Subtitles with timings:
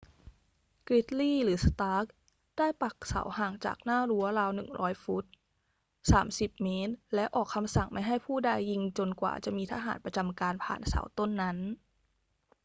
[0.87, 2.05] กริดลีย์ หรือ สตาร์ก
[2.57, 5.25] ได้ปักเสาห่างจากหน้ารั้วราว 100 ฟุต
[5.95, 6.67] 30 ม.
[7.15, 11.57] และออกคำสั่งไม่ให้ผู้ใดยิงจนกว่าจะมีทหารประจำการผ่านเสาต้นนั้น